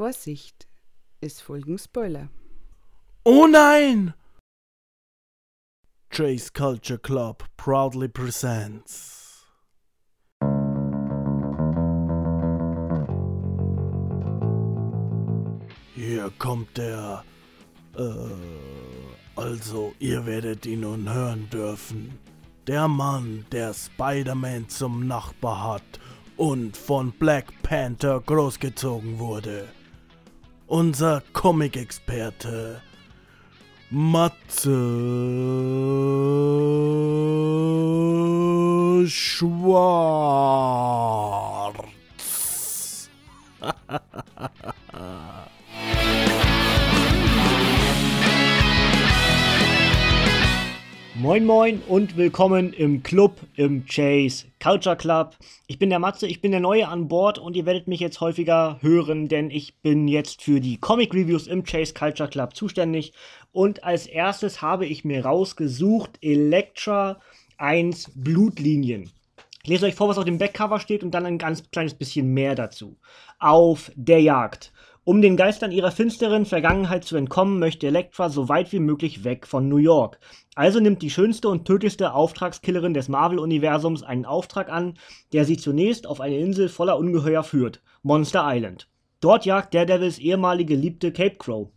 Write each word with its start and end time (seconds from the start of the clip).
Vorsicht, 0.00 0.66
es 1.20 1.42
folgen 1.42 1.76
Spoiler. 1.78 2.30
Oh 3.22 3.46
nein! 3.46 4.14
Chase 6.08 6.50
Culture 6.54 6.98
Club 6.98 7.44
proudly 7.58 8.08
presents. 8.08 9.44
Hier 15.94 16.32
kommt 16.38 16.78
der. 16.78 17.22
Äh, 17.94 18.02
also, 19.36 19.92
ihr 19.98 20.24
werdet 20.24 20.64
ihn 20.64 20.80
nun 20.80 21.12
hören 21.12 21.50
dürfen. 21.50 22.18
Der 22.66 22.88
Mann, 22.88 23.44
der 23.52 23.74
Spider-Man 23.74 24.66
zum 24.70 25.06
Nachbar 25.06 25.74
hat 25.74 26.00
und 26.38 26.74
von 26.74 27.12
Black 27.12 27.52
Panther 27.62 28.18
großgezogen 28.20 29.18
wurde. 29.18 29.68
Unser 30.70 31.22
Comic-Experte 31.32 32.80
Matze 33.90 34.70
Schwarz. 39.08 39.90
Moin 51.30 51.46
Moin 51.46 51.80
und 51.86 52.16
willkommen 52.16 52.72
im 52.72 53.04
Club, 53.04 53.36
im 53.54 53.86
Chase 53.86 54.46
Culture 54.60 54.96
Club. 54.96 55.36
Ich 55.68 55.78
bin 55.78 55.88
der 55.88 56.00
Matze, 56.00 56.26
ich 56.26 56.40
bin 56.40 56.50
der 56.50 56.58
Neue 56.58 56.88
an 56.88 57.06
Bord 57.06 57.38
und 57.38 57.54
ihr 57.54 57.66
werdet 57.66 57.86
mich 57.86 58.00
jetzt 58.00 58.20
häufiger 58.20 58.78
hören, 58.80 59.28
denn 59.28 59.48
ich 59.48 59.76
bin 59.76 60.08
jetzt 60.08 60.42
für 60.42 60.58
die 60.58 60.78
Comic 60.78 61.14
Reviews 61.14 61.46
im 61.46 61.62
Chase 61.62 61.94
Culture 61.94 62.28
Club 62.28 62.56
zuständig. 62.56 63.12
Und 63.52 63.84
als 63.84 64.08
erstes 64.08 64.60
habe 64.60 64.86
ich 64.86 65.04
mir 65.04 65.24
rausgesucht 65.24 66.18
Elektra 66.20 67.20
1 67.58 68.10
Blutlinien. 68.16 69.12
Ich 69.62 69.68
lese 69.68 69.86
euch 69.86 69.94
vor, 69.94 70.08
was 70.08 70.18
auf 70.18 70.24
dem 70.24 70.38
Backcover 70.38 70.80
steht 70.80 71.04
und 71.04 71.12
dann 71.12 71.26
ein 71.26 71.38
ganz 71.38 71.70
kleines 71.70 71.94
bisschen 71.94 72.34
mehr 72.34 72.56
dazu. 72.56 72.96
Auf 73.38 73.92
der 73.94 74.20
Jagd. 74.20 74.72
Um 75.02 75.22
den 75.22 75.38
Geistern 75.38 75.72
ihrer 75.72 75.92
finsteren 75.92 76.44
Vergangenheit 76.44 77.04
zu 77.04 77.16
entkommen, 77.16 77.58
möchte 77.58 77.86
Elektra 77.86 78.28
so 78.28 78.50
weit 78.50 78.70
wie 78.72 78.80
möglich 78.80 79.24
weg 79.24 79.46
von 79.46 79.66
New 79.66 79.78
York. 79.78 80.20
Also 80.54 80.78
nimmt 80.78 81.00
die 81.00 81.08
schönste 81.08 81.48
und 81.48 81.64
tödlichste 81.64 82.12
Auftragskillerin 82.12 82.92
des 82.92 83.08
Marvel-Universums 83.08 84.02
einen 84.02 84.26
Auftrag 84.26 84.68
an, 84.70 84.98
der 85.32 85.46
sie 85.46 85.56
zunächst 85.56 86.06
auf 86.06 86.20
eine 86.20 86.38
Insel 86.38 86.68
voller 86.68 86.98
Ungeheuer 86.98 87.42
führt, 87.42 87.82
Monster 88.02 88.44
Island. 88.44 88.88
Dort 89.20 89.46
jagt 89.46 89.72
Daredevils 89.72 90.18
ehemalige 90.18 90.74
Liebte 90.74 91.12
Cape 91.12 91.36
Crow 91.36 91.70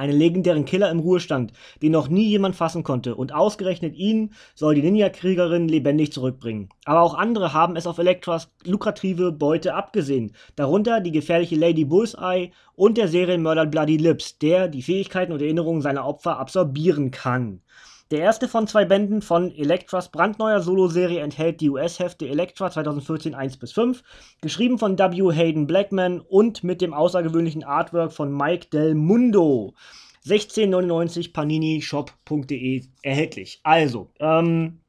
einen 0.00 0.18
legendären 0.18 0.64
Killer 0.64 0.90
im 0.90 0.98
Ruhestand, 0.98 1.52
den 1.82 1.92
noch 1.92 2.08
nie 2.08 2.26
jemand 2.26 2.56
fassen 2.56 2.82
konnte, 2.82 3.14
und 3.14 3.32
ausgerechnet 3.32 3.94
ihn 3.94 4.32
soll 4.54 4.74
die 4.74 4.82
Ninja-Kriegerin 4.82 5.68
lebendig 5.68 6.12
zurückbringen. 6.12 6.70
Aber 6.84 7.02
auch 7.02 7.14
andere 7.14 7.52
haben 7.52 7.76
es 7.76 7.86
auf 7.86 7.98
Elektras 7.98 8.50
lukrative 8.64 9.30
Beute 9.30 9.74
abgesehen, 9.74 10.32
darunter 10.56 11.00
die 11.00 11.12
gefährliche 11.12 11.56
Lady 11.56 11.84
Bullseye 11.84 12.50
und 12.74 12.96
der 12.96 13.08
Serienmörder 13.08 13.66
Bloody 13.66 13.98
Lips, 13.98 14.38
der 14.38 14.68
die 14.68 14.82
Fähigkeiten 14.82 15.32
und 15.32 15.42
Erinnerungen 15.42 15.82
seiner 15.82 16.06
Opfer 16.06 16.38
absorbieren 16.38 17.10
kann. 17.10 17.60
Der 18.10 18.18
erste 18.22 18.48
von 18.48 18.66
zwei 18.66 18.84
Bänden 18.84 19.22
von 19.22 19.54
Elektras 19.54 20.10
brandneuer 20.10 20.60
Solo-Serie 20.60 21.20
enthält 21.20 21.60
die 21.60 21.70
US-Hefte 21.70 22.26
Elektra 22.26 22.68
2014 22.68 23.36
1-5, 23.36 24.02
geschrieben 24.40 24.78
von 24.78 24.98
W. 24.98 25.32
Hayden 25.32 25.68
Blackman 25.68 26.20
und 26.20 26.64
mit 26.64 26.80
dem 26.80 26.92
außergewöhnlichen 26.92 27.62
Artwork 27.62 28.12
von 28.12 28.36
Mike 28.36 28.66
Del 28.72 28.96
Mundo. 28.96 29.74
1699 30.24 31.32
paninishop.de 31.32 32.82
erhältlich. 33.02 33.60
Also, 33.62 34.10
ähm, 34.18 34.80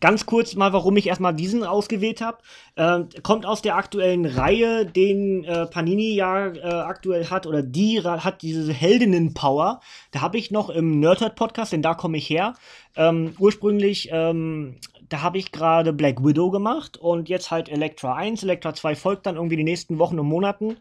Ganz 0.00 0.26
kurz 0.26 0.54
mal, 0.54 0.72
warum 0.72 0.96
ich 0.96 1.08
erstmal 1.08 1.34
diesen 1.34 1.64
ausgewählt 1.64 2.20
habe. 2.20 2.38
Äh, 2.76 3.00
kommt 3.22 3.46
aus 3.46 3.62
der 3.62 3.76
aktuellen 3.76 4.26
Reihe, 4.26 4.86
den 4.86 5.44
äh, 5.44 5.66
Panini 5.66 6.14
ja 6.14 6.48
äh, 6.48 6.60
aktuell 6.60 7.26
hat, 7.26 7.46
oder 7.46 7.62
die 7.62 8.02
hat 8.02 8.42
diese 8.42 8.72
Heldinnen-Power. 8.72 9.80
Da 10.10 10.20
habe 10.20 10.38
ich 10.38 10.50
noch 10.50 10.70
im 10.70 11.00
Nerdhurt-Podcast, 11.00 11.72
denn 11.72 11.82
da 11.82 11.94
komme 11.94 12.16
ich 12.16 12.28
her, 12.30 12.54
ähm, 12.96 13.34
ursprünglich 13.38 14.08
ähm, 14.10 14.76
da 15.10 15.22
habe 15.22 15.38
ich 15.38 15.52
gerade 15.52 15.92
Black 15.92 16.24
Widow 16.24 16.50
gemacht 16.50 16.96
und 16.96 17.28
jetzt 17.28 17.50
halt 17.50 17.68
Elektra 17.68 18.14
1. 18.14 18.44
Elektra 18.44 18.72
2 18.72 18.94
folgt 18.94 19.26
dann 19.26 19.34
irgendwie 19.34 19.56
die 19.56 19.64
nächsten 19.64 19.98
Wochen 19.98 20.18
und 20.18 20.26
Monaten. 20.26 20.76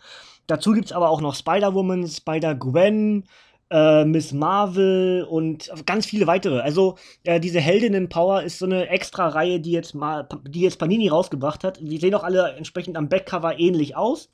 Dazu 0.46 0.72
gibt 0.72 0.86
es 0.86 0.92
aber 0.92 1.10
auch 1.10 1.20
noch 1.20 1.36
Spider-Woman, 1.36 2.08
Spider-Gwen, 2.08 3.26
äh, 3.72 4.06
Miss 4.06 4.32
Marvel 4.32 5.26
und 5.30 5.72
ganz 5.86 6.06
viele 6.06 6.28
weitere. 6.28 6.60
Also 6.60 6.96
äh, 7.24 7.40
diese 7.40 7.60
Heldinnen 7.60 8.10
Power 8.10 8.44
ist 8.44 8.60
so 8.60 8.66
eine 8.66 8.90
extra 8.90 9.28
Reihe, 9.28 9.60
die 9.60 9.72
jetzt 9.72 9.94
mal, 9.94 10.28
die 10.48 10.62
jetzt 10.62 10.80
Panini 10.80 11.08
rausgebracht 11.08 11.64
hat. 11.64 11.80
Die 11.82 11.98
sehen 11.98 12.16
auch 12.16 12.24
alle 12.24 12.54
entsprechend 12.54 12.98
am 12.98 13.10
Backcover 13.10 13.60
ähnlich 13.60 13.96
aus. 13.96 14.30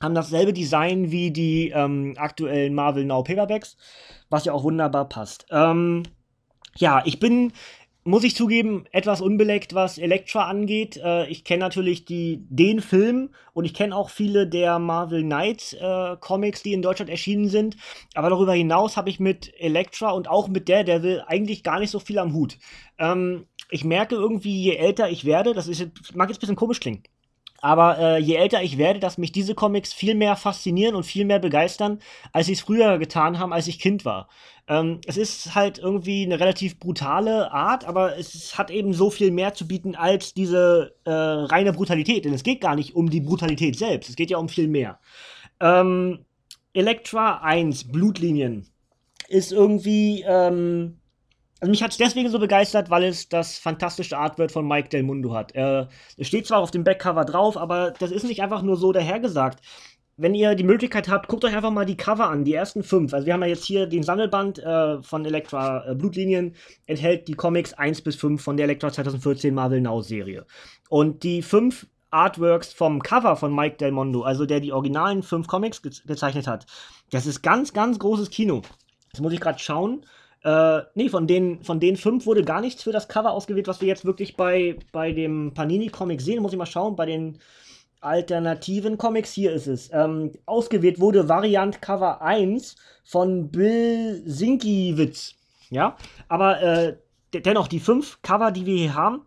Haben 0.00 0.14
dasselbe 0.14 0.52
Design 0.52 1.12
wie 1.12 1.30
die 1.30 1.70
ähm, 1.70 2.14
aktuellen 2.16 2.74
Marvel 2.74 3.04
Now 3.04 3.22
Paperbacks, 3.22 3.76
was 4.30 4.44
ja 4.44 4.52
auch 4.52 4.64
wunderbar 4.64 5.08
passt. 5.08 5.46
Ähm, 5.50 6.02
ja, 6.76 7.02
ich 7.04 7.20
bin 7.20 7.52
muss 8.04 8.24
ich 8.24 8.34
zugeben, 8.34 8.84
etwas 8.90 9.20
unbeleckt, 9.20 9.74
was 9.74 9.98
Elektra 9.98 10.48
angeht. 10.48 10.96
Äh, 10.96 11.28
ich 11.28 11.44
kenne 11.44 11.60
natürlich 11.60 12.04
die, 12.04 12.44
den 12.48 12.80
Film 12.80 13.30
und 13.52 13.64
ich 13.64 13.74
kenne 13.74 13.94
auch 13.94 14.10
viele 14.10 14.46
der 14.48 14.78
Marvel 14.78 15.22
Knights 15.22 15.74
äh, 15.74 16.16
Comics, 16.18 16.62
die 16.62 16.72
in 16.72 16.82
Deutschland 16.82 17.10
erschienen 17.10 17.48
sind. 17.48 17.76
Aber 18.14 18.30
darüber 18.30 18.54
hinaus 18.54 18.96
habe 18.96 19.10
ich 19.10 19.20
mit 19.20 19.52
Elektra 19.58 20.10
und 20.10 20.28
auch 20.28 20.48
mit 20.48 20.68
Daredevil 20.68 21.22
eigentlich 21.26 21.62
gar 21.62 21.78
nicht 21.78 21.90
so 21.90 22.00
viel 22.00 22.18
am 22.18 22.34
Hut. 22.34 22.58
Ähm, 22.98 23.46
ich 23.70 23.84
merke 23.84 24.16
irgendwie, 24.16 24.62
je 24.62 24.76
älter 24.76 25.08
ich 25.08 25.24
werde, 25.24 25.54
das 25.54 25.68
ist, 25.68 25.88
mag 26.14 26.28
jetzt 26.28 26.38
ein 26.38 26.40
bisschen 26.40 26.56
komisch 26.56 26.80
klingen, 26.80 27.04
aber 27.62 27.98
äh, 27.98 28.18
je 28.18 28.34
älter 28.34 28.62
ich 28.62 28.76
werde, 28.76 28.98
dass 28.98 29.18
mich 29.18 29.30
diese 29.30 29.54
Comics 29.54 29.92
viel 29.92 30.16
mehr 30.16 30.34
faszinieren 30.34 30.96
und 30.96 31.04
viel 31.04 31.24
mehr 31.24 31.38
begeistern, 31.38 32.00
als 32.32 32.46
sie 32.46 32.54
es 32.54 32.60
früher 32.60 32.98
getan 32.98 33.38
haben, 33.38 33.52
als 33.52 33.68
ich 33.68 33.78
Kind 33.78 34.04
war. 34.04 34.28
Ähm, 34.66 35.00
es 35.06 35.16
ist 35.16 35.54
halt 35.54 35.78
irgendwie 35.78 36.24
eine 36.24 36.40
relativ 36.40 36.80
brutale 36.80 37.52
Art, 37.52 37.84
aber 37.84 38.18
es 38.18 38.58
hat 38.58 38.72
eben 38.72 38.92
so 38.92 39.10
viel 39.10 39.30
mehr 39.30 39.54
zu 39.54 39.68
bieten 39.68 39.94
als 39.94 40.34
diese 40.34 40.96
äh, 41.04 41.10
reine 41.12 41.72
Brutalität. 41.72 42.24
Denn 42.24 42.34
es 42.34 42.42
geht 42.42 42.60
gar 42.60 42.74
nicht 42.74 42.96
um 42.96 43.10
die 43.10 43.20
Brutalität 43.20 43.78
selbst, 43.78 44.10
es 44.10 44.16
geht 44.16 44.30
ja 44.30 44.38
um 44.38 44.48
viel 44.48 44.66
mehr. 44.66 44.98
Ähm, 45.60 46.24
Elektra 46.74 47.42
1, 47.42 47.92
Blutlinien, 47.92 48.66
ist 49.28 49.52
irgendwie. 49.52 50.24
Ähm, 50.26 50.98
also 51.62 51.70
mich 51.70 51.82
hat 51.84 51.92
es 51.92 51.96
deswegen 51.96 52.28
so 52.28 52.40
begeistert, 52.40 52.90
weil 52.90 53.04
es 53.04 53.28
das 53.28 53.56
fantastische 53.56 54.18
Artwork 54.18 54.50
von 54.50 54.66
Mike 54.66 54.88
Del 54.88 55.04
Mundo 55.04 55.32
hat. 55.32 55.54
Äh, 55.54 55.86
es 56.16 56.26
steht 56.26 56.48
zwar 56.48 56.58
auf 56.58 56.72
dem 56.72 56.82
Backcover 56.82 57.24
drauf, 57.24 57.56
aber 57.56 57.92
das 57.92 58.10
ist 58.10 58.24
nicht 58.24 58.42
einfach 58.42 58.62
nur 58.62 58.76
so 58.76 58.90
dahergesagt. 58.90 59.60
Wenn 60.16 60.34
ihr 60.34 60.56
die 60.56 60.64
Möglichkeit 60.64 61.08
habt, 61.08 61.28
guckt 61.28 61.44
euch 61.44 61.54
einfach 61.54 61.70
mal 61.70 61.86
die 61.86 61.96
Cover 61.96 62.28
an, 62.28 62.44
die 62.44 62.52
ersten 62.52 62.82
fünf. 62.82 63.14
Also 63.14 63.26
wir 63.26 63.32
haben 63.32 63.42
ja 63.42 63.48
jetzt 63.48 63.64
hier 63.64 63.86
den 63.86 64.02
Sammelband 64.02 64.58
äh, 64.58 65.00
von 65.04 65.24
Elektra 65.24 65.88
äh, 65.88 65.94
Blutlinien, 65.94 66.56
enthält 66.86 67.28
die 67.28 67.34
Comics 67.34 67.74
1 67.74 68.02
bis 68.02 68.16
5 68.16 68.42
von 68.42 68.56
der 68.56 68.64
Elektra 68.64 68.90
2014 68.90 69.54
Marvel 69.54 69.80
Now 69.80 70.02
Serie. 70.02 70.44
Und 70.88 71.22
die 71.22 71.42
fünf 71.42 71.86
Artworks 72.10 72.72
vom 72.72 73.04
Cover 73.04 73.36
von 73.36 73.54
Mike 73.54 73.76
Del 73.76 73.92
Mondo, 73.92 74.22
also 74.22 74.46
der 74.46 74.58
die 74.58 74.72
originalen 74.72 75.22
fünf 75.22 75.46
Comics 75.46 75.80
ge 75.80 75.92
gezeichnet 76.06 76.48
hat, 76.48 76.66
das 77.12 77.26
ist 77.26 77.40
ganz, 77.42 77.72
ganz 77.72 78.00
großes 78.00 78.30
Kino. 78.30 78.62
Das 79.12 79.20
muss 79.20 79.32
ich 79.32 79.40
gerade 79.40 79.60
schauen. 79.60 80.04
Äh, 80.44 80.80
nee, 80.94 81.08
von 81.08 81.26
den, 81.26 81.62
von 81.62 81.78
den 81.78 81.96
fünf 81.96 82.26
wurde 82.26 82.44
gar 82.44 82.60
nichts 82.60 82.82
für 82.82 82.92
das 82.92 83.08
Cover 83.08 83.30
ausgewählt, 83.30 83.68
was 83.68 83.80
wir 83.80 83.88
jetzt 83.88 84.04
wirklich 84.04 84.36
bei, 84.36 84.76
bei 84.90 85.12
dem 85.12 85.54
Panini-Comic 85.54 86.20
sehen. 86.20 86.42
Muss 86.42 86.52
ich 86.52 86.58
mal 86.58 86.66
schauen, 86.66 86.96
bei 86.96 87.06
den 87.06 87.38
alternativen 88.00 88.98
Comics, 88.98 89.32
hier 89.32 89.52
ist 89.52 89.68
es. 89.68 89.90
Ähm, 89.92 90.32
ausgewählt 90.44 91.00
wurde 91.00 91.28
Variant 91.28 91.80
Cover 91.80 92.20
1 92.20 92.76
von 93.04 93.50
Bill 93.50 94.22
Sinkiewicz. 94.26 95.34
Ja, 95.70 95.96
aber 96.28 96.60
äh, 96.60 96.96
dennoch, 97.32 97.68
die 97.68 97.80
fünf 97.80 98.20
Cover, 98.22 98.50
die 98.50 98.66
wir 98.66 98.76
hier 98.76 98.94
haben, 98.94 99.22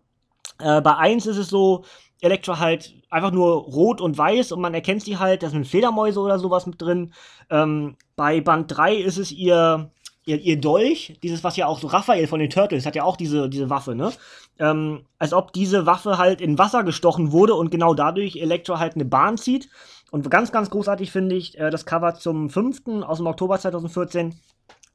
äh, 0.58 0.80
bei 0.80 0.96
1 0.96 1.26
ist 1.26 1.38
es 1.38 1.48
so, 1.48 1.84
Elektra 2.20 2.58
halt 2.58 2.94
einfach 3.10 3.30
nur 3.30 3.52
rot 3.52 4.00
und 4.00 4.16
weiß 4.16 4.52
und 4.52 4.60
man 4.60 4.74
erkennt 4.74 5.02
sie 5.02 5.18
halt, 5.18 5.42
da 5.42 5.48
sind 5.48 5.66
Fledermäuse 5.66 6.20
oder 6.20 6.38
sowas 6.38 6.66
mit 6.66 6.80
drin. 6.80 7.12
Ähm, 7.50 7.96
bei 8.14 8.40
Band 8.40 8.76
3 8.76 8.96
ist 8.96 9.18
es 9.18 9.32
ihr 9.32 9.90
ihr, 10.26 10.38
ihr 10.40 10.60
Dolch, 10.60 11.18
dieses, 11.22 11.42
was 11.42 11.56
ja 11.56 11.66
auch 11.66 11.80
so 11.80 11.86
Raphael 11.86 12.26
von 12.26 12.40
den 12.40 12.50
Turtles 12.50 12.84
hat 12.84 12.96
ja 12.96 13.04
auch 13.04 13.16
diese, 13.16 13.48
diese 13.48 13.70
Waffe, 13.70 13.94
ne? 13.94 14.12
Ähm, 14.58 15.06
als 15.18 15.32
ob 15.32 15.52
diese 15.52 15.86
Waffe 15.86 16.18
halt 16.18 16.40
in 16.40 16.58
Wasser 16.58 16.82
gestochen 16.82 17.32
wurde 17.32 17.54
und 17.54 17.70
genau 17.70 17.94
dadurch 17.94 18.36
Elektra 18.36 18.78
halt 18.78 18.94
eine 18.94 19.04
Bahn 19.04 19.38
zieht. 19.38 19.68
Und 20.10 20.30
ganz, 20.30 20.52
ganz 20.52 20.70
großartig 20.70 21.10
finde 21.10 21.36
ich 21.36 21.58
äh, 21.58 21.70
das 21.70 21.86
Cover 21.86 22.14
zum 22.14 22.50
5. 22.50 23.02
aus 23.02 23.18
dem 23.18 23.26
Oktober 23.26 23.58
2014. 23.58 24.34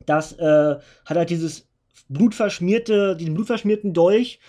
Das 0.06 0.34
äh, 0.34 0.76
hat 1.06 1.18
halt 1.18 1.30
dieses 1.30 1.68
blutverschmierte, 2.10 3.16
diesen 3.16 3.34
blutverschmierten 3.34 3.94
Dolch 3.94 4.40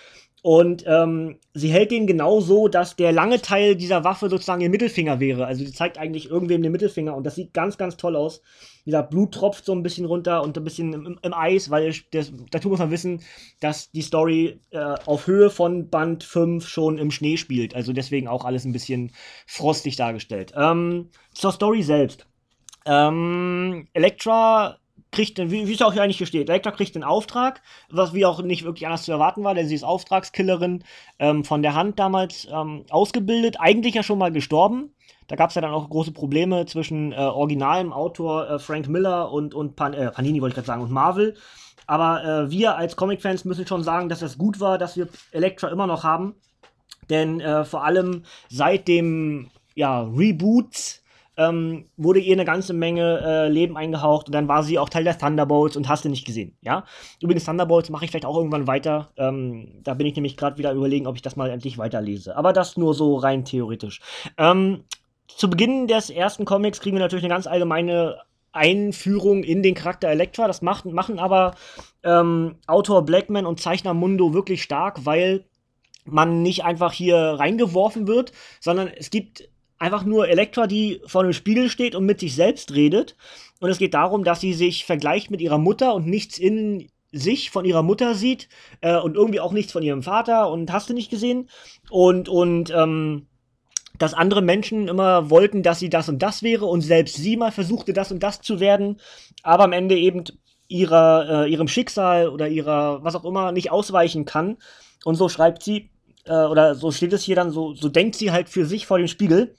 Und 0.43 0.83
ähm, 0.85 1.37
sie 1.53 1.69
hält 1.69 1.91
den 1.91 2.05
genau 2.05 2.41
so, 2.41 2.67
dass 2.67 2.97
der 2.97 3.13
lange 3.13 3.41
Teil 3.41 3.77
dieser 3.77 4.03
Waffe 4.03 4.27
sozusagen 4.27 4.59
ihr 4.59 4.69
Mittelfinger 4.69 5.21
wäre. 5.21 5.45
Also 5.45 5.63
sie 5.63 5.71
zeigt 5.71 5.97
eigentlich 5.97 6.29
irgendwem 6.29 6.61
den 6.61 6.73
Mittelfinger 6.73 7.15
und 7.15 7.23
das 7.23 7.35
sieht 7.35 7.53
ganz, 7.53 7.77
ganz 7.77 7.95
toll 7.95 8.17
aus. 8.17 8.41
Dieser 8.85 9.03
Blut 9.03 9.33
tropft 9.33 9.63
so 9.63 9.71
ein 9.71 9.83
bisschen 9.83 10.03
runter 10.03 10.43
und 10.43 10.57
ein 10.57 10.65
bisschen 10.65 10.91
im, 10.91 11.17
im 11.21 11.33
Eis, 11.33 11.69
weil 11.69 11.95
das, 12.11 12.33
dazu 12.51 12.67
muss 12.67 12.79
man 12.79 12.91
wissen, 12.91 13.21
dass 13.61 13.89
die 13.91 14.01
Story 14.01 14.59
äh, 14.71 14.95
auf 15.05 15.27
Höhe 15.27 15.49
von 15.49 15.89
Band 15.89 16.25
5 16.25 16.67
schon 16.67 16.97
im 16.97 17.11
Schnee 17.11 17.37
spielt. 17.37 17.73
Also 17.73 17.93
deswegen 17.93 18.27
auch 18.27 18.43
alles 18.43 18.65
ein 18.65 18.73
bisschen 18.73 19.13
frostig 19.47 19.95
dargestellt. 19.95 20.51
Ähm, 20.57 21.07
zur 21.33 21.53
Story 21.53 21.83
selbst. 21.83 22.27
Ähm, 22.85 23.87
Elektra 23.93 24.77
kriegt, 25.13 25.37
wie, 25.39 25.71
es 25.71 25.81
auch 25.81 25.93
hier 25.93 26.03
eigentlich 26.03 26.27
steht, 26.27 26.49
Elektra 26.49 26.71
kriegt 26.71 26.95
den 26.95 27.03
Auftrag, 27.03 27.61
was 27.89 28.13
wie 28.13 28.25
auch 28.25 28.41
nicht 28.41 28.65
wirklich 28.65 28.85
anders 28.85 29.03
zu 29.03 29.11
erwarten 29.11 29.43
war, 29.43 29.55
denn 29.55 29.67
sie 29.67 29.75
ist 29.75 29.83
Auftragskillerin 29.83 30.83
ähm, 31.19 31.45
von 31.45 31.61
der 31.61 31.75
Hand 31.75 31.99
damals 31.99 32.47
ähm, 32.51 32.85
ausgebildet, 32.89 33.57
eigentlich 33.59 33.95
ja 33.95 34.03
schon 34.03 34.17
mal 34.17 34.31
gestorben. 34.31 34.93
Da 35.27 35.35
gab 35.35 35.49
es 35.49 35.55
ja 35.55 35.61
dann 35.61 35.71
auch 35.71 35.89
große 35.89 36.11
Probleme 36.11 36.65
zwischen 36.65 37.13
äh, 37.13 37.15
originalem 37.15 37.93
Autor 37.93 38.49
äh, 38.49 38.59
Frank 38.59 38.89
Miller 38.89 39.31
und, 39.31 39.53
und 39.53 39.75
Pan 39.75 39.93
äh, 39.93 40.11
Panini, 40.11 40.41
wollte 40.41 40.51
ich 40.51 40.55
gerade 40.55 40.67
sagen, 40.67 40.81
und 40.81 40.91
Marvel. 40.91 41.35
Aber 41.87 42.23
äh, 42.23 42.51
wir 42.51 42.75
als 42.77 42.95
Comic-Fans 42.95 43.45
müssen 43.45 43.67
schon 43.67 43.83
sagen, 43.83 44.09
dass 44.09 44.21
es 44.21 44.37
gut 44.37 44.59
war, 44.59 44.77
dass 44.77 44.97
wir 44.97 45.07
Elektra 45.31 45.69
immer 45.69 45.87
noch 45.87 46.03
haben. 46.03 46.35
Denn 47.09 47.39
äh, 47.39 47.65
vor 47.65 47.83
allem 47.83 48.23
seit 48.49 48.87
dem 48.87 49.49
ja, 49.75 50.01
Reboot 50.01 51.01
ähm, 51.37 51.89
wurde 51.97 52.19
ihr 52.19 52.33
eine 52.33 52.45
ganze 52.45 52.73
Menge 52.73 53.21
äh, 53.21 53.49
Leben 53.49 53.75
eingehaucht 53.77 54.27
und 54.27 54.33
dann 54.33 54.47
war 54.47 54.63
sie 54.63 54.77
auch 54.77 54.89
Teil 54.89 55.03
der 55.03 55.17
Thunderbolts 55.17 55.75
und 55.75 55.89
hast 55.89 56.05
du 56.05 56.09
nicht 56.09 56.25
gesehen, 56.25 56.57
ja? 56.61 56.85
Übrigens, 57.21 57.45
Thunderbolts 57.45 57.89
mache 57.89 58.05
ich 58.05 58.11
vielleicht 58.11 58.25
auch 58.25 58.37
irgendwann 58.37 58.67
weiter. 58.67 59.11
Ähm, 59.17 59.79
da 59.83 59.93
bin 59.93 60.07
ich 60.07 60.15
nämlich 60.15 60.37
gerade 60.37 60.57
wieder 60.57 60.73
überlegen, 60.73 61.07
ob 61.07 61.15
ich 61.15 61.21
das 61.21 61.35
mal 61.35 61.49
endlich 61.49 61.77
weiterlese. 61.77 62.37
Aber 62.37 62.53
das 62.53 62.77
nur 62.77 62.93
so 62.93 63.15
rein 63.15 63.45
theoretisch. 63.45 64.01
Ähm, 64.37 64.83
zu 65.27 65.49
Beginn 65.49 65.87
des 65.87 66.09
ersten 66.09 66.45
Comics 66.45 66.79
kriegen 66.79 66.95
wir 66.95 67.01
natürlich 67.01 67.25
eine 67.25 67.33
ganz 67.33 67.47
allgemeine 67.47 68.17
Einführung 68.51 69.43
in 69.43 69.63
den 69.63 69.73
Charakter 69.73 70.09
Elektra. 70.09 70.47
Das 70.47 70.61
macht, 70.61 70.85
machen 70.85 71.19
aber 71.19 71.55
ähm, 72.03 72.55
Autor 72.67 73.03
Blackman 73.03 73.45
und 73.45 73.59
Zeichner 73.59 73.93
Mundo 73.93 74.33
wirklich 74.33 74.61
stark, 74.61 75.05
weil 75.05 75.45
man 76.05 76.41
nicht 76.41 76.63
einfach 76.63 76.93
hier 76.93 77.17
reingeworfen 77.17 78.07
wird, 78.07 78.31
sondern 78.59 78.87
es 78.87 79.09
gibt 79.09 79.49
einfach 79.83 80.05
nur 80.05 80.29
Elektra, 80.29 80.65
die 80.65 81.01
vor 81.05 81.23
einem 81.23 81.33
Spiegel 81.33 81.69
steht 81.69 81.93
und 81.93 82.05
mit 82.05 82.21
sich 82.21 82.35
selbst 82.35 82.73
redet. 82.73 83.17
Und 83.59 83.69
es 83.69 83.77
geht 83.77 83.93
darum, 83.93 84.23
dass 84.23 84.39
sie 84.39 84.53
sich 84.53 84.85
vergleicht 84.85 85.29
mit 85.29 85.41
ihrer 85.41 85.57
Mutter 85.57 85.93
und 85.93 86.07
nichts 86.07 86.37
in 86.37 86.87
sich 87.11 87.51
von 87.51 87.65
ihrer 87.65 87.83
Mutter 87.83 88.15
sieht 88.15 88.47
äh, 88.79 88.97
und 88.97 89.15
irgendwie 89.15 89.41
auch 89.41 89.51
nichts 89.51 89.73
von 89.73 89.83
ihrem 89.83 90.01
Vater 90.01 90.49
und 90.49 90.71
hast 90.71 90.89
du 90.89 90.93
nicht 90.93 91.11
gesehen. 91.11 91.49
Und, 91.89 92.29
und, 92.29 92.71
ähm, 92.71 93.27
dass 93.99 94.13
andere 94.13 94.41
Menschen 94.41 94.87
immer 94.87 95.29
wollten, 95.29 95.63
dass 95.63 95.79
sie 95.79 95.89
das 95.89 96.09
und 96.09 96.19
das 96.19 96.41
wäre 96.41 96.65
und 96.65 96.81
selbst 96.81 97.15
sie 97.15 97.37
mal 97.37 97.51
versuchte, 97.51 97.93
das 97.93 98.11
und 98.11 98.23
das 98.23 98.41
zu 98.41 98.59
werden, 98.59 98.99
aber 99.43 99.65
am 99.65 99.73
Ende 99.73 99.95
eben 99.95 100.23
ihrer, 100.67 101.45
äh, 101.45 101.51
ihrem 101.51 101.67
Schicksal 101.67 102.29
oder 102.29 102.47
ihrer, 102.47 103.03
was 103.03 103.15
auch 103.15 103.25
immer, 103.25 103.51
nicht 103.51 103.69
ausweichen 103.69 104.25
kann. 104.25 104.57
Und 105.03 105.15
so 105.15 105.29
schreibt 105.29 105.61
sie, 105.61 105.91
äh, 106.25 106.45
oder 106.45 106.73
so 106.73 106.91
steht 106.91 107.13
es 107.13 107.23
hier 107.23 107.35
dann, 107.35 107.51
so, 107.51 107.75
so 107.75 107.89
denkt 107.89 108.15
sie 108.15 108.31
halt 108.31 108.49
für 108.49 108.65
sich 108.65 108.87
vor 108.87 108.97
dem 108.97 109.07
Spiegel. 109.07 109.55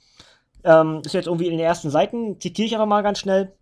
Ähm, 0.65 1.01
ist 1.05 1.13
jetzt 1.13 1.27
irgendwie 1.27 1.45
in 1.45 1.51
den 1.51 1.59
ersten 1.59 1.89
Seiten, 1.89 2.39
zitiere 2.41 2.65
ich 2.65 2.75
aber 2.75 2.85
mal 2.85 3.03
ganz 3.03 3.19
schnell. 3.19 3.53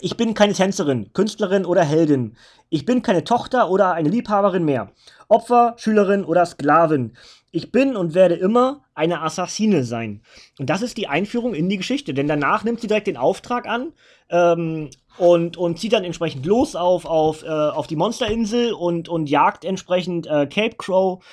Ich 0.00 0.16
bin 0.16 0.34
keine 0.34 0.52
Tänzerin, 0.52 1.12
Künstlerin 1.12 1.64
oder 1.64 1.82
Heldin. 1.82 2.36
Ich 2.68 2.84
bin 2.84 3.02
keine 3.02 3.24
Tochter 3.24 3.70
oder 3.70 3.92
eine 3.92 4.08
Liebhaberin 4.08 4.64
mehr. 4.64 4.90
Opfer, 5.28 5.74
Schülerin 5.78 6.24
oder 6.24 6.44
Sklavin. 6.44 7.16
Ich 7.52 7.70
bin 7.70 7.96
und 7.96 8.14
werde 8.14 8.34
immer 8.34 8.82
eine 8.94 9.22
Assassine 9.22 9.84
sein. 9.84 10.22
Und 10.58 10.70
das 10.70 10.82
ist 10.82 10.96
die 10.96 11.06
Einführung 11.06 11.54
in 11.54 11.68
die 11.68 11.76
Geschichte, 11.76 12.12
denn 12.12 12.26
danach 12.26 12.64
nimmt 12.64 12.80
sie 12.80 12.88
direkt 12.88 13.06
den 13.06 13.16
Auftrag 13.16 13.66
an 13.66 13.92
ähm, 14.28 14.90
und, 15.18 15.56
und 15.56 15.78
zieht 15.78 15.92
dann 15.92 16.04
entsprechend 16.04 16.44
los 16.44 16.74
auf, 16.74 17.04
auf, 17.04 17.44
äh, 17.44 17.48
auf 17.48 17.86
die 17.86 17.96
Monsterinsel 17.96 18.72
und, 18.72 19.08
und 19.08 19.30
jagt 19.30 19.64
entsprechend 19.64 20.26
äh, 20.26 20.46
Cape 20.46 20.74
Crow. 20.76 21.24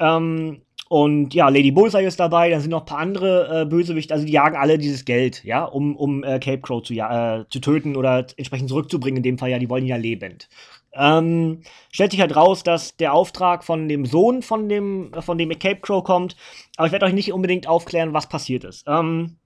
Ähm, 0.00 0.62
und 0.88 1.34
ja, 1.34 1.48
Lady 1.48 1.72
Bullseye 1.72 2.06
ist 2.06 2.20
dabei, 2.20 2.50
dann 2.50 2.60
sind 2.60 2.70
noch 2.70 2.82
ein 2.82 2.86
paar 2.86 2.98
andere 2.98 3.62
äh, 3.62 3.64
Bösewichte, 3.64 4.14
also 4.14 4.24
die 4.24 4.32
jagen 4.32 4.56
alle 4.56 4.78
dieses 4.78 5.04
Geld, 5.04 5.42
ja, 5.44 5.64
um, 5.64 5.96
um 5.96 6.22
äh, 6.22 6.38
Cape 6.38 6.60
Crow 6.60 6.82
zu, 6.82 6.94
äh, 6.94 7.44
zu 7.48 7.58
töten 7.60 7.96
oder 7.96 8.26
entsprechend 8.36 8.68
zurückzubringen. 8.68 9.16
In 9.16 9.22
dem 9.24 9.38
Fall 9.38 9.50
ja, 9.50 9.58
die 9.58 9.68
wollen 9.68 9.86
ja 9.86 9.96
lebend. 9.96 10.48
Ähm, 10.92 11.62
stellt 11.92 12.12
sich 12.12 12.20
halt 12.20 12.36
raus, 12.36 12.62
dass 12.62 12.96
der 12.96 13.12
Auftrag 13.12 13.64
von 13.64 13.88
dem 13.88 14.06
Sohn 14.06 14.42
von 14.42 14.68
dem, 14.68 15.10
von 15.18 15.36
dem 15.38 15.50
Cape 15.58 15.80
Crow 15.80 16.04
kommt, 16.04 16.36
aber 16.76 16.86
ich 16.86 16.92
werde 16.92 17.06
euch 17.06 17.12
nicht 17.12 17.32
unbedingt 17.32 17.66
aufklären, 17.66 18.12
was 18.12 18.28
passiert 18.28 18.62
ist. 18.62 18.84
Ähm, 18.86 19.36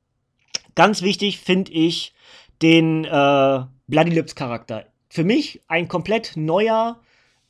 ganz 0.75 1.01
wichtig 1.01 1.39
finde 1.39 1.73
ich 1.73 2.13
den 2.61 3.05
äh, 3.05 3.61
Bloody 3.89 4.11
Lips 4.11 4.35
Charakter. 4.35 4.85
Für 5.09 5.25
mich 5.25 5.61
ein 5.69 5.89
komplett 5.89 6.37
neuer 6.37 7.01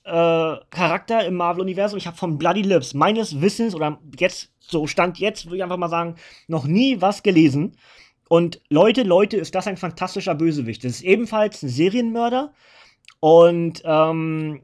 äh, 0.05 0.57
Charakter 0.71 1.25
im 1.25 1.35
Marvel-Universum. 1.35 1.99
Ich 1.99 2.07
habe 2.07 2.17
von 2.17 2.39
Bloody 2.39 2.63
Lips 2.63 2.95
meines 2.95 3.41
Wissens 3.41 3.75
oder 3.75 3.99
jetzt, 4.19 4.51
so 4.61 4.87
stand 4.87 5.19
jetzt, 5.19 5.47
würde 5.47 5.59
ich 5.59 5.63
einfach 5.63 5.77
mal 5.77 5.89
sagen, 5.89 6.17
noch 6.49 6.67
nie 6.67 7.01
was 7.01 7.23
gelesen. 7.23 7.77
Und 8.29 8.61
Leute, 8.69 9.03
Leute, 9.03 9.37
ist 9.37 9.55
das 9.55 9.67
ein 9.67 9.77
fantastischer 9.77 10.35
Bösewicht. 10.35 10.85
Das 10.85 10.93
ist 10.93 11.03
ebenfalls 11.03 11.63
ein 11.63 11.69
Serienmörder. 11.69 12.53
Und 13.19 13.83
ähm, 13.85 14.63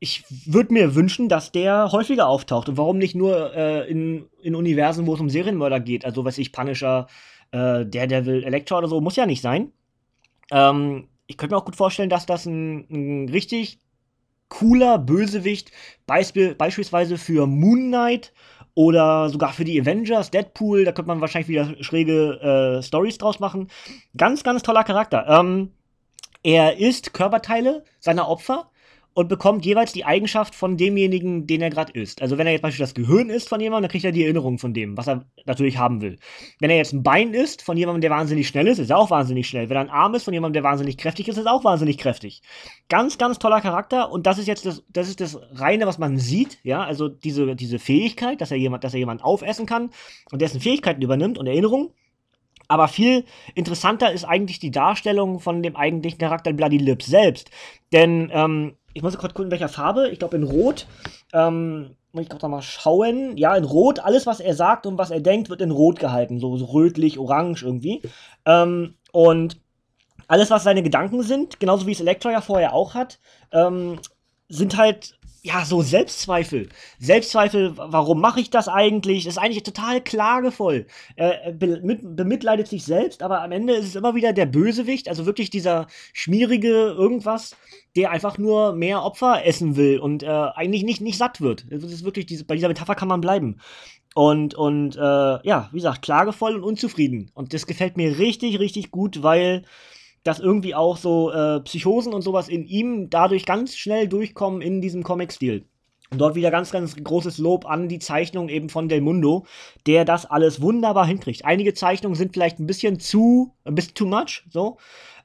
ich 0.00 0.24
würde 0.46 0.72
mir 0.72 0.94
wünschen, 0.94 1.28
dass 1.28 1.52
der 1.52 1.92
häufiger 1.92 2.28
auftaucht. 2.28 2.68
Und 2.68 2.76
warum 2.76 2.98
nicht 2.98 3.14
nur 3.14 3.54
äh, 3.54 3.88
in, 3.88 4.26
in 4.42 4.54
Universen, 4.54 5.06
wo 5.06 5.14
es 5.14 5.20
um 5.20 5.30
Serienmörder 5.30 5.80
geht? 5.80 6.04
Also, 6.04 6.24
weiß 6.24 6.38
ich, 6.38 6.52
Punisher, 6.52 7.06
äh, 7.52 7.86
Daredevil, 7.86 8.44
Elektra 8.44 8.78
oder 8.78 8.88
so, 8.88 9.00
muss 9.00 9.16
ja 9.16 9.26
nicht 9.26 9.42
sein. 9.42 9.72
Ähm, 10.50 11.08
ich 11.26 11.36
könnte 11.36 11.54
mir 11.54 11.60
auch 11.60 11.64
gut 11.64 11.76
vorstellen, 11.76 12.10
dass 12.10 12.26
das 12.26 12.46
ein, 12.46 12.86
ein 12.90 13.28
richtig 13.28 13.78
cooler 14.48 14.98
Bösewicht, 14.98 15.72
Beisp 16.06 16.36
beispielsweise 16.56 17.18
für 17.18 17.46
Moon 17.46 17.88
Knight 17.88 18.32
oder 18.74 19.28
sogar 19.28 19.52
für 19.52 19.64
die 19.64 19.80
Avengers, 19.80 20.30
Deadpool, 20.30 20.84
da 20.84 20.92
könnte 20.92 21.08
man 21.08 21.20
wahrscheinlich 21.20 21.48
wieder 21.48 21.74
schräge 21.82 22.78
äh, 22.78 22.82
Stories 22.82 23.18
draus 23.18 23.40
machen. 23.40 23.68
Ganz, 24.16 24.44
ganz 24.44 24.62
toller 24.62 24.84
Charakter. 24.84 25.26
Ähm, 25.28 25.72
er 26.42 26.78
isst 26.78 27.12
Körperteile 27.12 27.84
seiner 27.98 28.28
Opfer 28.28 28.70
und 29.18 29.26
bekommt 29.26 29.66
jeweils 29.66 29.92
die 29.92 30.04
Eigenschaft 30.04 30.54
von 30.54 30.76
demjenigen, 30.76 31.48
den 31.48 31.60
er 31.60 31.70
gerade 31.70 31.90
ist. 31.92 32.22
Also 32.22 32.38
wenn 32.38 32.46
er 32.46 32.52
jetzt 32.52 32.62
beispielsweise 32.62 32.94
das 32.94 33.04
Gehirn 33.04 33.30
ist 33.30 33.48
von 33.48 33.60
jemandem, 33.60 33.82
dann 33.82 33.90
kriegt 33.90 34.04
er 34.04 34.12
die 34.12 34.22
Erinnerung 34.22 34.58
von 34.58 34.72
dem, 34.72 34.96
was 34.96 35.08
er 35.08 35.24
natürlich 35.44 35.76
haben 35.76 36.00
will. 36.00 36.20
Wenn 36.60 36.70
er 36.70 36.76
jetzt 36.76 36.92
ein 36.92 37.02
Bein 37.02 37.34
ist 37.34 37.62
von 37.62 37.76
jemandem, 37.76 38.02
der 38.02 38.12
wahnsinnig 38.12 38.46
schnell 38.46 38.68
ist, 38.68 38.78
ist 38.78 38.90
er 38.90 38.96
auch 38.96 39.10
wahnsinnig 39.10 39.48
schnell. 39.48 39.68
Wenn 39.68 39.76
er 39.76 39.80
ein 39.80 39.90
Arm 39.90 40.14
ist 40.14 40.22
von 40.22 40.32
jemandem, 40.32 40.62
der 40.62 40.70
wahnsinnig 40.70 40.98
kräftig 40.98 41.26
ist, 41.26 41.36
ist 41.36 41.46
er 41.46 41.52
auch 41.52 41.64
wahnsinnig 41.64 41.98
kräftig. 41.98 42.42
Ganz, 42.88 43.18
ganz 43.18 43.40
toller 43.40 43.60
Charakter 43.60 44.12
und 44.12 44.24
das 44.24 44.38
ist 44.38 44.46
jetzt 44.46 44.64
das, 44.66 44.84
das 44.88 45.08
ist 45.08 45.20
das 45.20 45.36
reine, 45.50 45.88
was 45.88 45.98
man 45.98 46.16
sieht, 46.18 46.60
ja, 46.62 46.84
also 46.84 47.08
diese, 47.08 47.56
diese 47.56 47.80
Fähigkeit, 47.80 48.40
dass 48.40 48.52
er 48.52 48.56
jemand, 48.56 48.84
dass 48.84 48.94
er 48.94 49.00
jemand 49.00 49.24
aufessen 49.24 49.66
kann 49.66 49.90
und 50.30 50.40
dessen 50.40 50.60
Fähigkeiten 50.60 51.02
übernimmt 51.02 51.38
und 51.38 51.48
Erinnerungen. 51.48 51.90
Aber 52.68 52.86
viel 52.86 53.24
interessanter 53.56 54.12
ist 54.12 54.24
eigentlich 54.24 54.60
die 54.60 54.70
Darstellung 54.70 55.40
von 55.40 55.62
dem 55.62 55.74
eigentlichen 55.74 56.18
Charakter 56.18 56.52
Bloody 56.52 56.76
Lips 56.76 57.06
selbst. 57.06 57.50
Denn 57.92 58.30
ähm, 58.32 58.76
ich 58.94 59.02
muss 59.02 59.16
kurz 59.18 59.34
gucken, 59.34 59.46
in 59.46 59.50
welcher 59.50 59.68
Farbe. 59.68 60.08
Ich 60.08 60.18
glaube 60.18 60.36
in 60.36 60.42
Rot. 60.42 60.86
Ähm, 61.32 61.96
muss 62.12 62.22
ich 62.22 62.28
gerade 62.28 62.48
mal 62.48 62.62
schauen. 62.62 63.36
Ja, 63.36 63.54
in 63.56 63.64
Rot. 63.64 64.00
Alles, 64.00 64.26
was 64.26 64.40
er 64.40 64.54
sagt 64.54 64.86
und 64.86 64.98
was 64.98 65.10
er 65.10 65.20
denkt, 65.20 65.50
wird 65.50 65.60
in 65.60 65.70
Rot 65.70 65.98
gehalten. 65.98 66.40
So, 66.40 66.56
so 66.56 66.66
rötlich, 66.66 67.18
orange 67.18 67.62
irgendwie. 67.62 68.02
Ähm, 68.44 68.94
und 69.12 69.60
alles, 70.26 70.50
was 70.50 70.64
seine 70.64 70.82
Gedanken 70.82 71.22
sind, 71.22 71.60
genauso 71.60 71.86
wie 71.86 71.92
es 71.92 72.00
Elektra 72.00 72.30
ja 72.30 72.40
vorher 72.40 72.74
auch 72.74 72.94
hat, 72.94 73.18
ähm, 73.52 73.98
sind 74.48 74.76
halt 74.76 75.17
ja, 75.48 75.64
so 75.64 75.80
Selbstzweifel. 75.80 76.68
Selbstzweifel, 76.98 77.72
warum 77.76 78.20
mache 78.20 78.40
ich 78.40 78.50
das 78.50 78.68
eigentlich? 78.68 79.26
Ist 79.26 79.38
eigentlich 79.38 79.62
total 79.62 80.02
klagevoll. 80.02 80.86
Er 81.16 81.52
bemitleidet 81.52 82.68
sich 82.68 82.84
selbst, 82.84 83.22
aber 83.22 83.42
am 83.42 83.50
Ende 83.52 83.72
ist 83.72 83.86
es 83.86 83.96
immer 83.96 84.14
wieder 84.14 84.34
der 84.34 84.44
Bösewicht, 84.44 85.08
also 85.08 85.24
wirklich 85.24 85.48
dieser 85.48 85.86
schmierige 86.12 86.68
irgendwas, 86.68 87.56
der 87.96 88.10
einfach 88.10 88.36
nur 88.36 88.74
mehr 88.74 89.02
Opfer 89.02 89.46
essen 89.46 89.76
will 89.76 89.98
und 89.98 90.22
äh, 90.22 90.26
eigentlich 90.26 90.82
nicht, 90.82 91.00
nicht 91.00 91.16
satt 91.16 91.40
wird. 91.40 91.64
Das 91.70 91.82
ist 91.82 92.04
wirklich, 92.04 92.26
diese, 92.26 92.44
bei 92.44 92.54
dieser 92.54 92.68
Metapher 92.68 92.94
kann 92.94 93.08
man 93.08 93.22
bleiben. 93.22 93.58
Und, 94.14 94.54
und 94.54 94.96
äh, 94.96 95.00
ja, 95.00 95.70
wie 95.72 95.78
gesagt, 95.78 96.02
klagevoll 96.02 96.56
und 96.56 96.62
unzufrieden. 96.62 97.30
Und 97.32 97.54
das 97.54 97.66
gefällt 97.66 97.96
mir 97.96 98.18
richtig, 98.18 98.58
richtig 98.58 98.90
gut, 98.90 99.22
weil 99.22 99.64
dass 100.28 100.40
irgendwie 100.40 100.74
auch 100.74 100.98
so 100.98 101.32
äh, 101.32 101.60
Psychosen 101.60 102.12
und 102.12 102.20
sowas 102.22 102.48
in 102.48 102.66
ihm 102.66 103.08
dadurch 103.08 103.46
ganz 103.46 103.76
schnell 103.76 104.08
durchkommen 104.08 104.60
in 104.60 104.82
diesem 104.82 105.02
Comic-Stil. 105.02 105.64
Und 106.10 106.18
dort 106.18 106.34
wieder 106.34 106.50
ganz, 106.50 106.70
ganz 106.70 106.96
großes 106.96 107.38
Lob 107.38 107.66
an 107.66 107.88
die 107.88 107.98
Zeichnung 107.98 108.48
eben 108.48 108.68
von 108.68 108.88
Del 108.88 109.00
Mundo, 109.00 109.46
der 109.86 110.04
das 110.04 110.26
alles 110.26 110.60
wunderbar 110.60 111.06
hinkriegt. 111.06 111.44
Einige 111.44 111.74
Zeichnungen 111.74 112.14
sind 112.14 112.34
vielleicht 112.34 112.58
ein 112.58 112.66
bisschen 112.66 113.00
zu, 113.00 113.54
ein 113.64 113.74
bisschen 113.74 113.94
too 113.94 114.06
much, 114.06 114.44
so. 114.50 114.76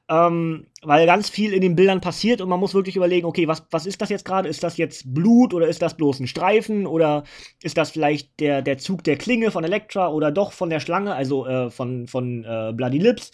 ähm, 0.08 0.66
weil 0.82 1.06
ganz 1.06 1.30
viel 1.30 1.52
in 1.52 1.62
den 1.62 1.76
Bildern 1.76 2.00
passiert 2.00 2.40
und 2.40 2.48
man 2.48 2.60
muss 2.60 2.74
wirklich 2.74 2.96
überlegen, 2.96 3.26
okay, 3.26 3.48
was, 3.48 3.66
was 3.70 3.86
ist 3.86 4.02
das 4.02 4.10
jetzt 4.10 4.24
gerade? 4.24 4.48
Ist 4.48 4.62
das 4.62 4.76
jetzt 4.76 5.12
Blut 5.12 5.54
oder 5.54 5.66
ist 5.68 5.80
das 5.82 5.96
bloß 5.96 6.20
ein 6.20 6.26
Streifen 6.26 6.86
oder 6.86 7.24
ist 7.62 7.78
das 7.78 7.90
vielleicht 7.90 8.40
der, 8.40 8.62
der 8.62 8.78
Zug 8.78 9.04
der 9.04 9.16
Klinge 9.16 9.50
von 9.50 9.64
Elektra 9.64 10.08
oder 10.08 10.30
doch 10.30 10.52
von 10.52 10.70
der 10.70 10.80
Schlange, 10.80 11.14
also 11.14 11.46
äh, 11.46 11.70
von, 11.70 12.06
von 12.06 12.44
äh, 12.44 12.72
Bloody 12.74 12.98
Lips? 12.98 13.32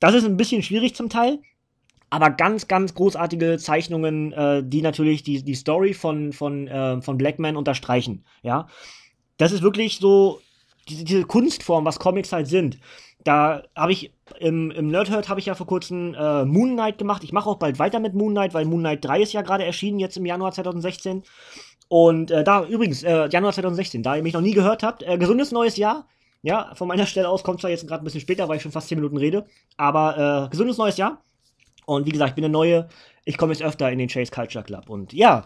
Das 0.00 0.14
ist 0.14 0.24
ein 0.24 0.36
bisschen 0.36 0.62
schwierig 0.62 0.94
zum 0.94 1.08
Teil 1.08 1.38
aber 2.10 2.30
ganz, 2.30 2.66
ganz 2.66 2.94
großartige 2.94 3.56
Zeichnungen, 3.58 4.32
äh, 4.32 4.62
die 4.64 4.82
natürlich 4.82 5.22
die, 5.22 5.42
die 5.42 5.54
Story 5.54 5.94
von, 5.94 6.32
von, 6.32 6.66
äh, 6.66 7.00
von 7.00 7.16
Blackman 7.16 7.56
unterstreichen. 7.56 8.24
Ja, 8.42 8.66
das 9.38 9.52
ist 9.52 9.62
wirklich 9.62 9.98
so 9.98 10.40
diese, 10.88 11.04
diese 11.04 11.24
Kunstform, 11.24 11.84
was 11.84 12.00
Comics 12.00 12.32
halt 12.32 12.48
sind. 12.48 12.78
Da 13.22 13.62
habe 13.76 13.92
ich 13.92 14.12
im, 14.40 14.70
im 14.70 14.88
Nerdhurt 14.88 15.28
habe 15.28 15.40
ich 15.40 15.46
ja 15.46 15.54
vor 15.54 15.66
kurzem 15.66 16.14
äh, 16.14 16.44
Moon 16.44 16.72
Knight 16.72 16.98
gemacht. 16.98 17.22
Ich 17.22 17.32
mache 17.32 17.48
auch 17.48 17.58
bald 17.58 17.78
weiter 17.78 18.00
mit 18.00 18.14
Moon 18.14 18.32
Knight, 18.32 18.54
weil 18.54 18.64
Moon 18.64 18.80
Knight 18.80 19.04
3 19.04 19.22
ist 19.22 19.32
ja 19.32 19.42
gerade 19.42 19.64
erschienen, 19.64 20.00
jetzt 20.00 20.16
im 20.16 20.26
Januar 20.26 20.52
2016. 20.52 21.22
Und 21.88 22.30
äh, 22.30 22.42
da 22.42 22.64
übrigens, 22.64 23.02
äh, 23.02 23.28
Januar 23.28 23.52
2016, 23.52 24.02
da 24.02 24.16
ihr 24.16 24.22
mich 24.22 24.32
noch 24.32 24.40
nie 24.40 24.54
gehört 24.54 24.82
habt, 24.82 25.02
äh, 25.02 25.16
gesundes 25.16 25.52
neues 25.52 25.76
Jahr. 25.76 26.08
Ja, 26.42 26.74
von 26.74 26.88
meiner 26.88 27.06
Stelle 27.06 27.28
aus 27.28 27.42
kommt 27.42 27.60
zwar 27.60 27.70
jetzt 27.70 27.86
gerade 27.86 28.02
ein 28.02 28.04
bisschen 28.04 28.20
später, 28.20 28.48
weil 28.48 28.56
ich 28.56 28.62
schon 28.62 28.72
fast 28.72 28.88
10 28.88 28.96
Minuten 28.98 29.18
rede, 29.18 29.46
aber 29.76 30.46
äh, 30.46 30.50
gesundes 30.50 30.78
neues 30.78 30.96
Jahr. 30.96 31.22
Und 31.86 32.06
wie 32.06 32.10
gesagt, 32.10 32.30
ich 32.30 32.34
bin 32.34 32.44
eine 32.44 32.52
neue. 32.52 32.88
Ich 33.24 33.36
komme 33.36 33.52
jetzt 33.52 33.62
öfter 33.62 33.90
in 33.90 33.98
den 33.98 34.08
Chase 34.08 34.30
Culture 34.30 34.64
Club. 34.64 34.88
Und 34.88 35.12
ja, 35.12 35.44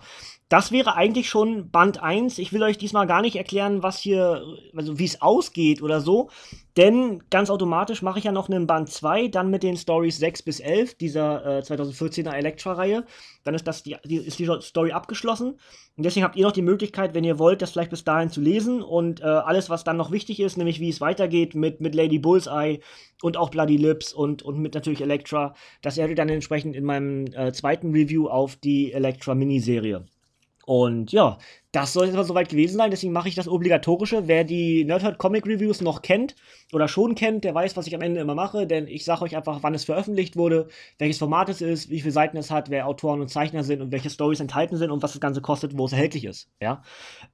das 0.54 0.70
wäre 0.70 0.94
eigentlich 0.94 1.28
schon 1.28 1.72
Band 1.72 2.00
1. 2.00 2.38
Ich 2.38 2.52
will 2.52 2.62
euch 2.62 2.78
diesmal 2.78 3.08
gar 3.08 3.22
nicht 3.22 3.34
erklären, 3.34 3.82
was 3.82 3.98
hier, 3.98 4.40
also 4.76 5.00
wie 5.00 5.04
es 5.04 5.20
ausgeht 5.20 5.82
oder 5.82 6.00
so. 6.00 6.30
Denn 6.76 7.24
ganz 7.28 7.50
automatisch 7.50 8.02
mache 8.02 8.20
ich 8.20 8.24
ja 8.24 8.30
noch 8.30 8.48
einen 8.48 8.68
Band 8.68 8.88
2, 8.88 9.26
dann 9.26 9.50
mit 9.50 9.64
den 9.64 9.76
Stories 9.76 10.16
6 10.18 10.42
bis 10.44 10.60
11 10.60 10.94
dieser 10.94 11.58
äh, 11.58 11.60
2014er 11.62 12.30
Elektra-Reihe. 12.30 13.04
Dann 13.42 13.56
ist, 13.56 13.66
das 13.66 13.82
die, 13.82 13.96
die, 14.04 14.18
ist 14.18 14.38
die 14.38 14.48
Story 14.60 14.92
abgeschlossen. 14.92 15.58
Und 15.96 16.04
deswegen 16.04 16.22
habt 16.22 16.36
ihr 16.36 16.44
noch 16.44 16.52
die 16.52 16.62
Möglichkeit, 16.62 17.14
wenn 17.14 17.24
ihr 17.24 17.40
wollt, 17.40 17.60
das 17.60 17.72
vielleicht 17.72 17.90
bis 17.90 18.04
dahin 18.04 18.30
zu 18.30 18.40
lesen. 18.40 18.80
Und 18.80 19.22
äh, 19.22 19.24
alles, 19.24 19.70
was 19.70 19.82
dann 19.82 19.96
noch 19.96 20.12
wichtig 20.12 20.38
ist, 20.38 20.56
nämlich 20.56 20.78
wie 20.78 20.88
es 20.88 21.00
weitergeht 21.00 21.56
mit, 21.56 21.80
mit 21.80 21.96
Lady 21.96 22.20
Bullseye 22.20 22.78
und 23.22 23.36
auch 23.36 23.50
Bloody 23.50 23.76
Lips 23.76 24.12
und, 24.12 24.44
und 24.44 24.60
mit 24.60 24.74
natürlich 24.74 25.00
Elektra, 25.00 25.56
das 25.82 25.96
werdet 25.96 26.12
ihr 26.12 26.22
dann 26.22 26.28
entsprechend 26.28 26.76
in 26.76 26.84
meinem 26.84 27.26
äh, 27.32 27.52
zweiten 27.52 27.90
Review 27.90 28.28
auf 28.28 28.54
die 28.54 28.92
Elektra-Miniserie. 28.92 30.04
Und 30.66 31.12
ja, 31.12 31.38
das 31.72 31.92
soll 31.92 32.06
jetzt 32.06 32.14
aber 32.14 32.24
soweit 32.24 32.48
gewesen 32.48 32.76
sein, 32.76 32.90
deswegen 32.90 33.12
mache 33.12 33.28
ich 33.28 33.34
das 33.34 33.48
Obligatorische. 33.48 34.28
Wer 34.28 34.44
die 34.44 34.84
Nerdhurt 34.84 35.18
Comic 35.18 35.46
Reviews 35.46 35.80
noch 35.80 36.02
kennt 36.02 36.36
oder 36.72 36.88
schon 36.88 37.14
kennt, 37.14 37.44
der 37.44 37.54
weiß, 37.54 37.76
was 37.76 37.86
ich 37.86 37.94
am 37.94 38.00
Ende 38.00 38.20
immer 38.20 38.34
mache, 38.34 38.66
denn 38.66 38.86
ich 38.86 39.04
sage 39.04 39.22
euch 39.22 39.36
einfach, 39.36 39.62
wann 39.62 39.74
es 39.74 39.84
veröffentlicht 39.84 40.36
wurde, 40.36 40.68
welches 40.98 41.18
Format 41.18 41.48
es 41.48 41.60
ist, 41.60 41.90
wie 41.90 42.00
viele 42.00 42.12
Seiten 42.12 42.36
es 42.36 42.50
hat, 42.50 42.70
wer 42.70 42.86
Autoren 42.86 43.20
und 43.20 43.28
Zeichner 43.28 43.64
sind 43.64 43.82
und 43.82 43.92
welche 43.92 44.10
Stories 44.10 44.40
enthalten 44.40 44.76
sind 44.76 44.90
und 44.90 45.02
was 45.02 45.12
das 45.12 45.20
Ganze 45.20 45.42
kostet, 45.42 45.76
wo 45.76 45.84
es 45.86 45.92
erhältlich 45.92 46.24
ist. 46.24 46.48
Ja. 46.60 46.82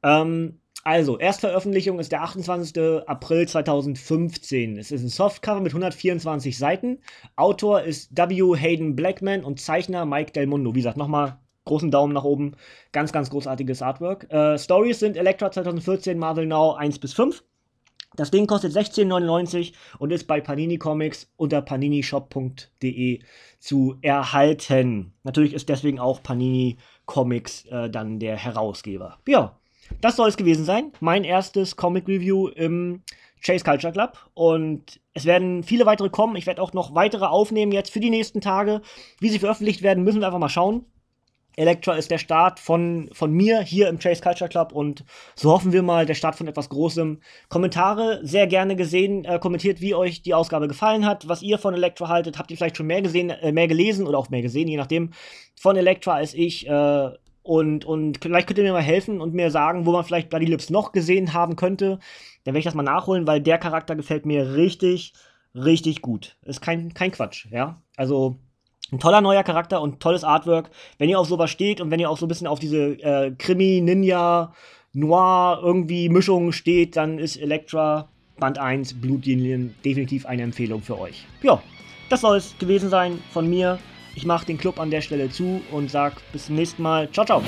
Ähm, 0.02 0.60
also, 0.82 1.18
Erstveröffentlichung 1.18 1.98
ist 1.98 2.10
der 2.10 2.22
28. 2.22 3.06
April 3.06 3.46
2015. 3.46 4.78
Es 4.78 4.90
ist 4.90 5.02
ein 5.02 5.08
Softcover 5.08 5.60
mit 5.60 5.72
124 5.72 6.56
Seiten. 6.56 7.00
Autor 7.36 7.82
ist 7.82 8.16
W. 8.16 8.56
Hayden 8.56 8.96
Blackman 8.96 9.44
und 9.44 9.60
Zeichner 9.60 10.06
Mike 10.06 10.32
Del 10.32 10.46
Mundo. 10.46 10.74
Wie 10.74 10.78
gesagt, 10.78 10.96
nochmal 10.96 11.38
großen 11.70 11.90
Daumen 11.90 12.12
nach 12.12 12.24
oben. 12.24 12.56
Ganz, 12.92 13.12
ganz 13.12 13.30
großartiges 13.30 13.80
Artwork. 13.80 14.30
Äh, 14.30 14.58
Stories 14.58 14.98
sind 14.98 15.16
Elektra 15.16 15.50
2014, 15.50 16.18
Marvel 16.18 16.46
Now 16.46 16.74
1 16.74 16.98
bis 16.98 17.12
5. 17.14 17.42
Das 18.16 18.32
Ding 18.32 18.48
kostet 18.48 18.72
16,99 18.72 19.72
und 20.00 20.10
ist 20.10 20.26
bei 20.26 20.40
Panini 20.40 20.78
Comics 20.78 21.30
unter 21.36 21.62
paninishop.de 21.62 23.20
zu 23.60 23.96
erhalten. 24.02 25.12
Natürlich 25.22 25.54
ist 25.54 25.68
deswegen 25.68 26.00
auch 26.00 26.20
Panini 26.22 26.78
Comics 27.06 27.66
äh, 27.66 27.88
dann 27.88 28.18
der 28.18 28.36
Herausgeber. 28.36 29.18
Ja, 29.28 29.56
das 30.00 30.16
soll 30.16 30.28
es 30.28 30.36
gewesen 30.36 30.64
sein. 30.64 30.92
Mein 30.98 31.22
erstes 31.22 31.76
Comic 31.76 32.08
Review 32.08 32.48
im 32.48 33.02
Chase 33.42 33.64
Culture 33.64 33.92
Club. 33.92 34.18
Und 34.34 35.00
es 35.14 35.24
werden 35.24 35.62
viele 35.62 35.86
weitere 35.86 36.10
kommen. 36.10 36.34
Ich 36.34 36.46
werde 36.46 36.62
auch 36.62 36.72
noch 36.72 36.94
weitere 36.96 37.26
aufnehmen 37.26 37.70
jetzt 37.70 37.92
für 37.92 38.00
die 38.00 38.10
nächsten 38.10 38.40
Tage. 38.40 38.82
Wie 39.20 39.28
sie 39.28 39.38
veröffentlicht 39.38 39.82
werden, 39.82 40.02
müssen 40.02 40.20
wir 40.20 40.26
einfach 40.26 40.40
mal 40.40 40.48
schauen. 40.48 40.84
Elektra 41.56 41.94
ist 41.94 42.10
der 42.10 42.18
Start 42.18 42.60
von, 42.60 43.10
von 43.12 43.32
mir 43.32 43.60
hier 43.60 43.88
im 43.88 43.98
Chase 43.98 44.22
Culture 44.22 44.48
Club 44.48 44.72
und 44.72 45.04
so 45.34 45.50
hoffen 45.50 45.72
wir 45.72 45.82
mal, 45.82 46.06
der 46.06 46.14
Start 46.14 46.36
von 46.36 46.46
etwas 46.46 46.68
Großem. 46.68 47.20
Kommentare 47.48 48.20
sehr 48.22 48.46
gerne 48.46 48.76
gesehen, 48.76 49.24
äh, 49.24 49.38
kommentiert, 49.38 49.80
wie 49.80 49.94
euch 49.94 50.22
die 50.22 50.34
Ausgabe 50.34 50.68
gefallen 50.68 51.06
hat, 51.06 51.28
was 51.28 51.42
ihr 51.42 51.58
von 51.58 51.74
Elektra 51.74 52.08
haltet. 52.08 52.38
Habt 52.38 52.50
ihr 52.50 52.56
vielleicht 52.56 52.76
schon 52.76 52.86
mehr 52.86 53.02
gesehen, 53.02 53.30
äh, 53.30 53.52
mehr 53.52 53.68
gelesen 53.68 54.06
oder 54.06 54.18
auch 54.18 54.30
mehr 54.30 54.42
gesehen, 54.42 54.68
je 54.68 54.76
nachdem, 54.76 55.10
von 55.58 55.76
Elektra 55.76 56.14
als 56.14 56.34
ich. 56.34 56.68
Äh, 56.68 57.10
und, 57.42 57.84
und 57.84 58.18
vielleicht 58.22 58.46
könnt 58.46 58.58
ihr 58.58 58.64
mir 58.64 58.72
mal 58.72 58.82
helfen 58.82 59.20
und 59.20 59.34
mir 59.34 59.50
sagen, 59.50 59.86
wo 59.86 59.92
man 59.92 60.04
vielleicht 60.04 60.28
Bloody 60.28 60.46
Lips 60.46 60.70
noch 60.70 60.92
gesehen 60.92 61.32
haben 61.32 61.56
könnte. 61.56 61.98
Dann 62.44 62.54
werde 62.54 62.58
ich 62.58 62.64
das 62.64 62.74
mal 62.74 62.82
nachholen, 62.82 63.26
weil 63.26 63.40
der 63.40 63.58
Charakter 63.58 63.96
gefällt 63.96 64.26
mir 64.26 64.54
richtig, 64.54 65.14
richtig 65.54 66.02
gut. 66.02 66.36
Ist 66.42 66.60
kein, 66.60 66.94
kein 66.94 67.10
Quatsch, 67.10 67.46
ja. 67.50 67.82
Also 67.96 68.36
ein 68.92 68.98
toller 68.98 69.20
neuer 69.20 69.42
Charakter 69.42 69.80
und 69.80 70.00
tolles 70.00 70.24
Artwork. 70.24 70.70
Wenn 70.98 71.08
ihr 71.08 71.18
auf 71.18 71.28
sowas 71.28 71.50
steht 71.50 71.80
und 71.80 71.90
wenn 71.90 72.00
ihr 72.00 72.10
auch 72.10 72.18
so 72.18 72.26
ein 72.26 72.28
bisschen 72.28 72.46
auf 72.46 72.58
diese 72.58 73.00
äh, 73.02 73.32
Krimi, 73.38 73.80
Ninja, 73.80 74.52
Noir 74.92 75.60
irgendwie 75.62 76.08
Mischung 76.08 76.52
steht, 76.52 76.96
dann 76.96 77.18
ist 77.18 77.36
Elektra 77.36 78.08
Band 78.38 78.58
1 78.58 79.00
Blutlinien 79.00 79.74
definitiv 79.84 80.26
eine 80.26 80.42
Empfehlung 80.42 80.82
für 80.82 80.98
euch. 80.98 81.26
Ja, 81.42 81.62
das 82.08 82.22
soll 82.22 82.38
es 82.38 82.56
gewesen 82.58 82.90
sein 82.90 83.18
von 83.32 83.48
mir. 83.48 83.78
Ich 84.16 84.26
mache 84.26 84.46
den 84.46 84.58
Club 84.58 84.80
an 84.80 84.90
der 84.90 85.00
Stelle 85.00 85.30
zu 85.30 85.60
und 85.70 85.90
sag 85.90 86.14
bis 86.32 86.46
zum 86.46 86.56
nächsten 86.56 86.82
Mal. 86.82 87.08
Ciao, 87.12 87.24
ciao. 87.24 87.42